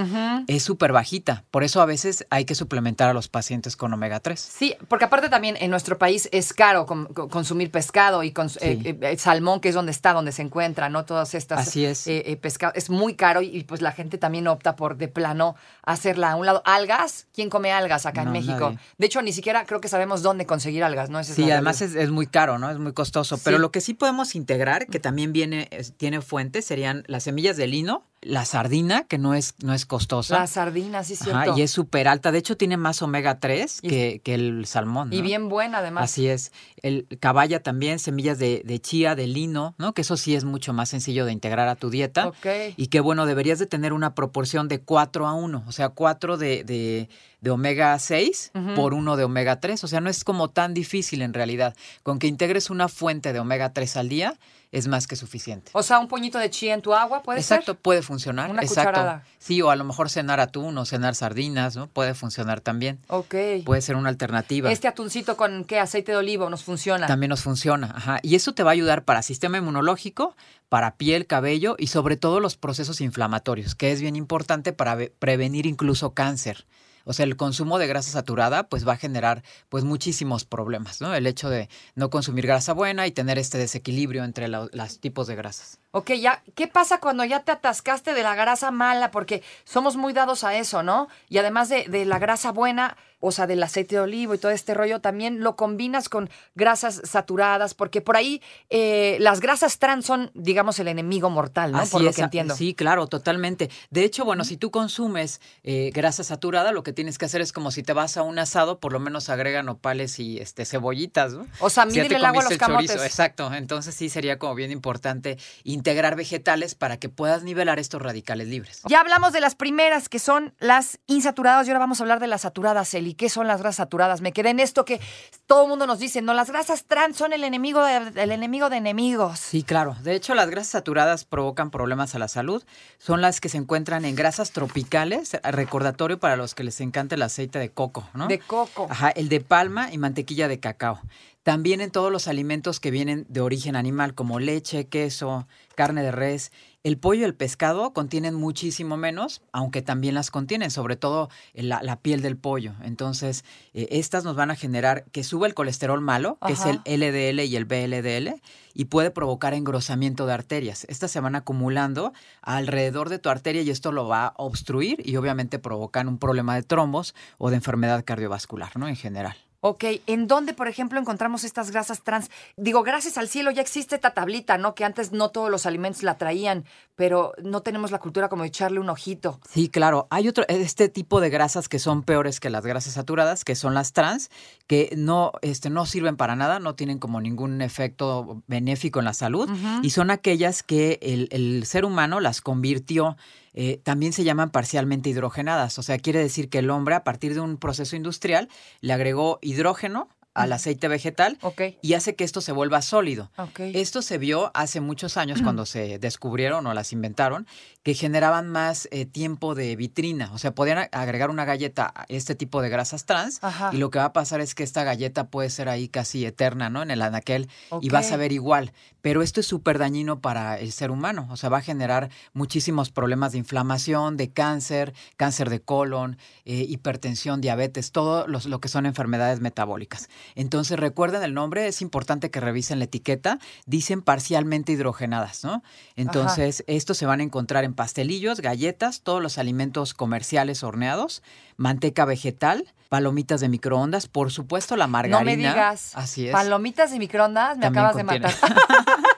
es 0.48 0.62
súper 0.64 0.92
bajita. 0.92 1.44
Por 1.50 1.64
eso 1.64 1.82
a 1.82 1.86
veces 1.88 2.28
hay 2.30 2.46
que 2.46 2.54
suplementar 2.54 3.10
a 3.10 3.14
los 3.14 3.28
pacientes 3.28 3.76
con 3.76 3.92
omega 3.94 4.20
3. 4.20 4.40
Sí, 4.40 4.76
porque 4.88 5.06
aparte 5.06 5.30
también 5.30 5.58
en 5.60 5.72
nuestro 5.72 5.98
país 5.98 6.30
es 6.32 6.54
caro 6.54 6.86
consumir 6.86 7.72
pescado 7.72 8.22
y 8.24 8.32
cons- 8.32 8.58
eh, 8.62 8.80
eh, 8.84 8.98
eh, 9.02 9.18
salmón, 9.18 9.60
que 9.60 9.70
es 9.70 9.76
donde 9.76 9.92
está, 9.92 10.14
donde 10.14 10.32
se 10.32 10.44
encuentra, 10.44 10.90
¿no? 10.90 11.06
Todas 11.06 11.34
estas 11.34 11.68
Así 11.68 11.84
es. 11.86 12.08
pescado. 12.42 12.74
Es 12.76 12.92
muy 12.92 13.16
caro 13.16 13.42
y, 13.42 13.48
y, 13.48 13.64
pues 13.64 13.82
la 13.82 13.92
gente 13.92 14.20
también 14.20 14.48
opta 14.48 14.76
por 14.76 14.98
de 14.98 15.08
plano 15.08 15.56
hacerla 15.84 16.32
a 16.32 16.36
un 16.36 16.46
lado. 16.46 16.62
¿Algas? 16.66 17.26
¿Quién 17.34 17.50
come 17.50 17.71
algas 17.72 18.06
acá 18.06 18.24
en 18.24 18.32
México? 18.32 18.60
nadie. 18.72 18.80
De 18.98 19.06
hecho, 19.06 19.22
ni 19.22 19.34
siquiera 19.34 19.66
creo 19.66 19.82
que 19.82 19.88
sabemos 19.88 20.22
dónde 20.22 20.46
conseguir 20.46 20.84
algas, 20.84 21.10
¿no? 21.10 21.20
Esa 21.20 21.34
Sí, 21.34 21.50
además 21.50 21.82
es, 21.82 21.96
es 21.96 22.10
muy 22.12 22.28
caro, 22.28 22.58
¿no? 22.60 22.70
Es 22.70 22.78
muy 22.80 22.94
costoso. 22.94 23.38
Pero 23.44 23.58
lo 23.60 23.72
que 23.72 23.82
sí 23.82 23.94
podemos 23.94 24.36
integrar, 24.36 24.88
que 24.88 25.00
también 25.00 25.34
viene, 25.34 25.68
es- 25.72 25.94
tiene 25.98 26.22
fuentes, 26.22 26.66
serían 26.66 27.04
las 27.08 27.24
semillas 27.24 27.58
de 27.58 27.68
lino, 27.68 28.04
la 28.24 28.46
sardina, 28.46 29.06
que 29.06 29.18
no 29.18 29.34
es, 29.34 29.56
no 29.64 29.74
es 29.74 29.88
costosa. 29.88 30.38
La 30.38 30.46
sardina, 30.48 31.04
sí, 31.04 31.14
es 31.14 31.22
Ajá, 31.24 31.42
cierto. 31.44 31.58
y 31.60 31.64
es 31.64 31.72
súper 31.72 32.08
alta. 32.08 32.32
De 32.32 32.38
hecho, 32.38 32.56
tiene 32.56 32.78
más 32.78 33.02
omega 33.02 33.40
3 33.40 33.80
Y 33.82 33.88
es- 33.88 33.92
que, 33.94 34.22
que 34.24 34.34
el 34.36 34.66
salmón. 34.68 35.12
Y 35.12 35.24
bien 35.24 35.50
buena, 35.50 35.80
además. 35.80 36.04
Así 36.04 36.28
es. 36.28 36.52
El 36.84 37.08
caballa 37.20 37.64
también, 37.64 37.98
semillas 37.98 38.38
de, 38.38 38.62
de 38.64 38.80
chía, 38.80 39.16
de 39.16 39.26
lino, 39.26 39.74
¿no? 39.80 39.94
Que 39.94 40.02
eso 40.02 40.18
sí 40.18 40.36
es 40.36 40.44
mucho 40.44 40.72
más 40.72 40.90
sencillo 40.90 41.26
de 41.26 41.32
integrar 41.32 41.68
a 41.68 41.76
tu 41.76 41.90
dieta. 41.90 42.28
Ok. 42.28 42.46
Y 42.78 42.88
que 42.88 43.00
bueno, 43.00 43.26
deberías 43.26 43.58
de 43.58 43.66
tener 43.66 43.92
una 43.92 44.14
proporción 44.14 44.68
de 44.68 44.82
4 44.82 45.28
a 45.28 45.34
1, 45.34 45.64
o 45.68 45.72
sea, 45.72 45.90
4 45.90 46.38
de, 46.38 46.64
de, 46.64 47.10
de 47.42 47.50
omega 47.50 47.61
6 48.00 48.52
Ujú. 48.54 48.74
por 48.76 48.94
1 48.94 49.16
de 49.18 49.24
omega 49.24 49.60
3. 49.60 49.84
O 49.84 49.88
sea, 49.88 50.02
no 50.02 50.10
es 50.10 50.24
como 50.24 50.50
tan 50.50 50.74
difícil 50.74 51.22
en 51.22 51.34
realidad. 51.34 51.76
Con 52.04 52.20
que 52.20 52.28
integres 52.28 52.70
una 52.70 52.88
fuente 52.88 53.34
de 53.34 53.40
omega 53.40 53.74
3 53.74 53.98
al 53.98 54.10
día 54.10 54.36
es 54.72 54.88
más 54.88 55.06
que 55.06 55.18
suficiente. 55.18 55.70
O 55.74 55.84
sea, 55.84 56.00
un 56.00 56.08
puñito 56.08 56.38
de 56.40 56.50
chía 56.50 56.74
en 56.74 56.82
tu 56.82 56.94
agua, 56.94 57.24
¿puede 57.24 57.40
Exacto, 57.42 57.74
ser? 57.74 57.82
puede 57.82 58.02
funcionar. 58.02 58.50
Una 58.50 58.62
Exacto. 58.62 58.92
cucharada. 58.92 59.24
Sí, 59.38 59.62
o 59.62 59.70
a 59.70 59.76
lo 59.76 59.84
mejor 59.84 60.10
cenar 60.10 60.40
atún 60.40 60.78
o 60.78 60.86
cenar 60.86 61.14
sardinas, 61.14 61.76
¿no? 61.76 61.88
Puede 61.88 62.14
funcionar 62.14 62.62
también. 62.62 62.98
Ok. 63.10 63.36
Puede 63.66 63.82
ser 63.82 63.98
una 63.98 64.08
alternativa. 64.08 64.72
Este 64.72 64.88
atuncito 64.88 65.36
con 65.36 65.66
qué 65.66 65.78
aceite 65.80 66.14
de 66.14 66.18
olivo 66.20 66.50
nos 66.50 66.64
funciona. 66.64 67.06
También 67.06 67.32
nos 67.32 67.42
funciona, 67.42 67.92
ajá. 67.94 68.20
Y 68.24 68.36
eso 68.36 68.54
te 68.54 68.64
va 68.64 68.72
a 68.72 68.74
ayudar 68.74 69.04
para 69.04 69.22
sistema 69.24 69.58
inmunológico, 69.58 70.38
para 70.70 70.96
piel, 70.96 71.28
cabello 71.28 71.76
y 71.78 71.88
sobre 71.88 72.16
todo 72.16 72.40
los 72.40 72.56
procesos 72.56 73.02
inflamatorios, 73.02 73.76
que 73.76 73.92
es 73.92 74.00
bien 74.00 74.16
importante 74.16 74.72
para 74.72 74.96
ve- 74.96 75.12
prevenir 75.20 75.66
incluso 75.66 76.14
cáncer. 76.14 76.66
O 77.06 77.14
sea, 77.14 77.26
el 77.26 77.36
consumo 77.36 77.80
de 77.80 77.88
grasa 77.88 78.12
saturada 78.12 78.70
pues 78.70 78.88
va 78.88 78.94
a 78.94 78.98
generar 78.98 79.44
pues 79.70 79.84
muchísimos 79.84 80.46
problemas, 80.46 81.02
¿no? 81.02 81.14
El 81.14 81.28
hecho 81.28 81.50
de 81.50 81.70
no 81.96 82.10
consumir 82.10 82.48
grasa 82.48 82.74
buena 82.74 83.08
y 83.08 83.12
tener 83.12 83.38
este 83.38 83.58
desequilibrio 83.58 84.24
entre 84.24 84.48
los 84.48 85.00
tipos 85.00 85.28
de 85.28 85.36
grasas. 85.36 85.81
Ok, 85.92 86.12
ya, 86.14 86.42
¿qué 86.56 86.68
pasa 86.68 87.00
cuando 87.00 87.26
ya 87.26 87.42
te 87.42 87.52
atascaste 87.52 88.14
de 88.14 88.24
la 88.24 88.34
grasa 88.34 88.72
mala? 88.72 89.12
Porque 89.12 89.44
somos 89.66 89.98
muy 89.98 90.14
dados 90.14 90.44
a 90.44 90.56
eso, 90.56 90.84
¿no? 90.84 91.10
Y 91.28 91.38
además 91.38 91.68
de, 91.68 91.86
de 91.90 92.06
la 92.06 92.18
grasa 92.18 92.52
buena, 92.52 92.96
o 93.22 93.32
sea, 93.32 93.46
del 93.46 93.62
aceite 93.62 93.96
de 93.96 94.02
olivo 94.02 94.34
y 94.34 94.38
todo 94.38 94.52
este 94.52 94.74
rollo, 94.74 95.00
también 95.00 95.42
lo 95.42 95.56
combinas 95.56 96.10
con 96.10 96.30
grasas 96.56 97.02
saturadas, 97.04 97.74
porque 97.74 98.02
por 98.02 98.18
ahí 98.18 98.42
eh, 98.70 99.18
las 99.20 99.40
grasas 99.42 99.78
trans 99.78 100.06
son, 100.06 100.32
digamos, 100.34 100.80
el 100.80 100.88
enemigo 100.88 101.30
mortal, 101.30 101.72
¿no? 101.72 101.80
Así 101.80 101.92
por 101.92 102.02
lo 102.02 102.10
es, 102.10 102.16
que 102.16 102.24
entiendo. 102.24 102.56
Sí, 102.56 102.74
claro, 102.74 103.08
totalmente. 103.08 103.70
De 103.92 104.04
hecho, 104.04 104.26
bueno, 104.26 104.44
si 104.44 104.58
tú 104.58 104.72
consumes 104.72 105.40
eh, 105.64 105.92
grasa 105.94 106.24
saturada, 106.24 106.72
lo 106.72 106.84
que 106.84 106.94
tienes 106.94 107.18
que 107.18 107.26
hacer 107.26 107.42
es 107.42 107.54
como 107.54 107.70
si 107.70 107.84
te 107.84 107.94
vas 107.94 108.18
a 108.18 108.24
un 108.24 108.40
asado, 108.40 108.80
por 108.80 108.92
lo 108.92 109.00
menos 109.00 109.30
agrega 109.30 109.62
nopales 109.62 110.20
y 110.20 110.40
este 110.40 110.66
cebollitas, 110.66 111.34
¿no? 111.34 111.46
O 111.60 111.70
sea, 111.70 111.88
Si 111.90 112.00
el 112.00 112.26
agua 112.26 112.42
a 112.42 112.44
los 112.46 112.52
el 112.54 112.58
chorizo, 112.58 112.94
camotes. 112.94 113.04
Exacto. 113.04 113.54
Entonces 113.54 113.94
sí 113.94 114.10
sería 114.10 114.40
como 114.40 114.56
bien 114.56 114.72
importante 114.72 115.38
integrar 115.82 116.16
vegetales 116.16 116.76
para 116.76 116.98
que 116.98 117.10
puedas 117.10 117.42
nivelar 117.42 117.80
estos 117.80 118.00
radicales 118.00 118.48
libres. 118.48 118.82
Ya 118.88 119.00
hablamos 119.00 119.34
de 119.34 119.42
las 119.42 119.56
primeras, 119.56 120.10
que 120.10 120.20
son 120.20 120.54
las 120.60 121.00
insaturadas, 121.08 121.66
y 121.66 121.72
ahora 121.72 121.80
vamos 121.80 122.00
a 122.00 122.04
hablar 122.04 122.20
de 122.20 122.28
las 122.28 122.42
saturadas, 122.42 122.94
Eli. 122.94 123.16
¿Qué 123.16 123.30
son 123.30 123.48
las 123.48 123.62
grasas 123.62 123.78
saturadas? 123.78 124.22
Me 124.22 124.32
quedé 124.32 124.52
en 124.52 124.60
esto 124.60 124.86
que 124.86 125.02
todo 125.48 125.64
el 125.64 125.70
mundo 125.70 125.88
nos 125.88 125.98
dice, 125.98 126.22
no, 126.22 126.36
las 126.36 126.52
grasas 126.52 126.86
trans 126.86 127.18
son 127.18 127.34
el 127.34 127.44
enemigo 127.44 127.84
de, 127.84 128.12
el 128.16 128.32
enemigo 128.32 128.70
de 128.70 128.78
enemigos. 128.78 129.40
Sí, 129.40 129.64
claro. 129.64 129.96
De 130.04 130.14
hecho, 130.14 130.36
las 130.36 130.52
grasas 130.52 130.72
saturadas 130.72 131.26
provocan 131.26 131.72
problemas 131.72 132.14
a 132.14 132.20
la 132.20 132.28
salud. 132.28 132.64
Son 133.00 133.22
las 133.22 133.42
que 133.42 133.50
se 133.50 133.58
encuentran 133.58 134.06
en 134.06 134.16
grasas 134.16 134.52
tropicales, 134.52 135.36
recordatorio 135.44 136.20
para 136.20 136.36
los 136.36 136.54
que 136.54 136.64
les 136.64 136.80
encanta 136.80 137.16
el 137.16 137.24
aceite 137.24 137.58
de 137.58 137.72
coco, 137.72 138.08
¿no? 138.14 138.28
De 138.28 138.38
coco. 138.38 138.86
Ajá, 138.88 139.10
el 139.10 139.30
de 139.30 139.40
palma 139.40 139.92
y 139.92 139.98
mantequilla 139.98 140.48
de 140.48 140.60
cacao. 140.60 141.02
También 141.44 141.82
en 141.82 141.90
todos 141.90 142.12
los 142.12 142.28
alimentos 142.28 142.80
que 142.80 142.92
vienen 142.92 143.26
de 143.28 143.42
origen 143.42 143.76
animal, 143.76 144.14
como 144.14 144.40
leche, 144.40 144.88
queso, 144.88 145.48
carne 145.76 146.04
de 146.04 146.12
res. 146.12 146.52
El 146.84 147.00
pollo 147.00 147.22
y 147.22 147.24
el 147.24 147.34
pescado 147.34 147.94
contienen 147.94 148.36
muchísimo 148.36 148.96
menos, 148.96 149.42
aunque 149.52 149.82
también 149.82 150.14
las 150.14 150.30
contienen, 150.30 150.70
sobre 150.70 150.98
todo 150.98 151.30
la, 151.56 151.82
la 151.82 152.00
piel 152.00 152.22
del 152.22 152.38
pollo. 152.38 152.74
Entonces, 152.84 153.44
eh, 153.74 153.88
estas 153.90 154.24
nos 154.24 154.36
van 154.36 154.52
a 154.52 154.56
generar 154.56 155.06
que 155.06 155.24
sube 155.24 155.48
el 155.48 155.56
colesterol 155.56 156.00
malo, 156.00 156.38
que 156.46 156.54
Ajá. 156.54 156.70
es 156.70 156.80
el 156.86 157.00
LDL 157.00 157.40
y 157.44 157.56
el 157.56 157.66
BLDL, 157.66 158.40
y 158.76 158.86
puede 158.86 159.10
provocar 159.10 159.56
engrosamiento 159.56 160.28
de 160.28 160.34
arterias. 160.34 160.86
Estas 160.90 161.10
se 161.10 161.22
van 161.22 161.34
acumulando 161.34 162.14
alrededor 162.44 163.10
de 163.10 163.18
tu 163.18 163.30
arteria 163.30 163.64
y 163.64 163.72
esto 163.72 163.92
lo 163.92 164.08
va 164.08 164.28
a 164.28 164.34
obstruir 164.38 165.02
y 165.04 165.16
obviamente 165.16 165.58
provocan 165.58 166.08
un 166.08 166.20
problema 166.20 166.54
de 166.54 166.62
trombos 166.62 167.16
o 167.40 167.50
de 167.50 167.56
enfermedad 167.56 168.04
cardiovascular, 168.06 168.78
¿no? 168.78 168.88
En 168.88 168.96
general. 168.96 169.36
Ok, 169.64 169.84
¿en 170.08 170.26
dónde, 170.26 170.56
por 170.56 170.68
ejemplo, 170.68 171.00
encontramos 171.00 171.44
estas 171.44 171.70
grasas 171.70 172.02
trans? 172.02 172.32
Digo, 172.58 172.82
gracias 172.82 173.20
al 173.20 173.30
cielo 173.30 173.52
ya 173.52 173.62
existe 173.62 173.94
esta 173.94 174.16
tablita, 174.16 174.58
¿no? 174.58 174.74
Que 174.74 174.84
antes 174.84 175.12
no 175.12 175.30
todos 175.30 175.52
los 175.52 175.68
alimentos 175.68 176.02
la 176.02 176.18
traían, 176.18 176.66
pero 176.96 177.34
no 177.44 177.62
tenemos 177.62 177.92
la 177.92 178.00
cultura 178.00 178.28
como 178.28 178.42
de 178.42 178.48
echarle 178.48 178.80
un 178.80 178.90
ojito. 178.90 179.40
Sí, 179.48 179.70
claro. 179.70 180.08
Hay 180.10 180.28
otro, 180.28 180.46
este 180.48 180.90
tipo 180.90 181.22
de 181.22 181.30
grasas 181.30 181.70
que 181.70 181.78
son 181.78 182.02
peores 182.02 182.40
que 182.40 182.50
las 182.50 182.66
grasas 182.66 182.96
saturadas, 182.96 183.46
que 183.46 183.54
son 183.56 183.76
las 183.76 183.94
trans, 183.94 184.32
que 184.66 184.90
no, 184.98 185.32
este, 185.44 185.70
no 185.70 185.86
sirven 185.86 186.18
para 186.18 186.36
nada, 186.36 186.58
no 186.58 186.74
tienen 186.74 186.98
como 186.98 187.22
ningún 187.22 187.62
efecto 187.62 188.42
benéfico 188.48 188.98
en 188.98 189.06
la 189.06 189.14
salud, 189.14 189.48
y 189.84 189.92
son 189.92 190.10
aquellas 190.10 190.64
que 190.64 190.98
el, 191.04 191.28
el 191.30 191.68
ser 191.68 191.86
humano 191.86 192.20
las 192.20 192.42
convirtió 192.42 193.16
eh, 193.54 193.82
también 193.84 194.14
se 194.14 194.24
llaman 194.24 194.52
parcialmente 194.52 195.10
hidrogenadas. 195.10 195.78
O 195.80 195.84
sea, 195.84 195.98
quiere 195.98 196.20
decir 196.20 196.50
que 196.50 196.60
el 196.60 196.70
hombre, 196.70 196.96
a 196.96 197.04
partir 197.04 197.34
de 197.34 197.42
un 197.42 197.58
proceso 197.58 197.96
industrial, 197.96 198.50
le 198.82 198.94
agregó 198.94 199.40
hidrógeno 199.42 200.10
al 200.34 200.54
aceite 200.54 200.88
vegetal 200.88 201.38
y 201.82 201.94
hace 201.94 202.16
que 202.16 202.24
esto 202.24 202.40
se 202.42 202.52
vuelva 202.52 202.82
sólido. 202.82 203.32
Esto 203.76 204.02
se 204.02 204.18
vio 204.18 204.52
hace 204.54 204.80
muchos 204.80 205.18
años 205.18 205.42
cuando 205.42 205.66
se 205.66 206.00
descubrieron 206.00 206.66
o 206.68 206.74
las 206.74 206.94
inventaron, 206.94 207.48
que 207.84 207.94
generaban 207.96 208.48
más 208.48 208.88
eh, 208.92 209.06
tiempo 209.06 209.56
de 209.56 209.76
vitrina. 209.76 210.32
O 210.34 210.38
sea, 210.38 210.54
podían 210.54 210.88
agregar 210.92 211.30
una 211.32 211.46
galleta 211.46 211.92
a 211.96 212.06
este 212.10 212.36
tipo 212.36 212.62
de 212.62 212.70
grasas 212.70 213.06
trans 213.06 213.40
Ajá. 213.44 213.72
y 213.74 213.78
lo 213.78 213.90
que 213.90 214.00
va 214.00 214.06
a 214.06 214.14
pasar 214.14 214.40
es 214.40 214.56
que 214.56 214.64
esta 214.64 214.84
galleta 214.84 215.28
puede 215.28 215.50
ser 215.50 215.68
ahí 215.68 215.88
casi 215.90 216.26
eterna, 216.26 216.70
¿no? 216.70 216.82
En 216.84 216.92
el 216.92 217.02
anaquel 217.02 217.50
y 217.82 217.90
vas 217.90 218.12
a 218.12 218.18
ver 218.18 218.32
igual. 218.32 218.72
Pero 219.02 219.24
esto 219.24 219.40
es 219.40 219.48
súper 219.48 219.80
dañino 219.80 220.20
para 220.22 220.60
el 220.60 220.72
ser 220.72 220.92
humano. 220.92 221.28
O 221.32 221.38
sea, 221.38 221.50
va 221.50 221.58
a 221.58 221.62
generar 221.62 222.10
muchísimos 222.34 222.92
problemas 222.92 223.32
de 223.32 223.40
inflamación, 223.40 224.16
de 224.16 224.30
cáncer, 224.32 224.94
cáncer 225.18 225.50
de 225.50 225.60
colon, 225.62 226.18
eh, 226.46 226.66
hipertensión, 226.70 227.42
diabetes, 227.42 227.92
todo 227.92 228.28
los- 228.28 228.46
lo 228.46 228.60
que 228.62 228.68
son 228.70 228.86
enfermedades 228.86 229.40
metabólicas. 229.42 230.08
Entonces, 230.36 230.80
recuerden 230.80 231.24
el 231.24 231.34
nombre, 231.34 231.68
es 231.68 231.82
importante 231.82 232.32
que 232.32 232.40
revisen 232.40 232.80
la 232.80 232.86
etiqueta. 232.86 233.40
Dicen 233.66 234.02
parcialmente 234.02 234.72
hidrogenadas, 234.72 235.44
¿no? 235.44 235.64
Entonces, 235.96 236.64
estos 236.68 236.98
se 236.98 237.06
van 237.06 237.20
a 237.20 237.24
encontrar 237.24 237.64
en 237.64 237.74
pastelillos, 237.74 238.42
galletas, 238.42 239.02
todos 239.02 239.22
los 239.22 239.38
alimentos 239.38 239.94
comerciales 239.94 240.64
horneados, 240.64 241.24
manteca 241.58 242.06
vegetal, 242.06 242.74
palomitas 242.90 243.40
de 243.40 243.50
microondas, 243.50 244.08
por 244.08 244.32
supuesto 244.32 244.76
la 244.76 244.88
margarina. 244.88 245.20
No 245.20 245.26
me 245.26 245.38
digas. 245.38 245.96
Así 245.96 246.28
es. 246.28 246.34
Palomitas 246.34 246.94
y 246.94 247.00
microondas, 247.00 247.58
me 247.58 247.64
También 247.64 247.86
acabas 247.86 247.96
de 247.96 248.04
matar. 248.04 248.34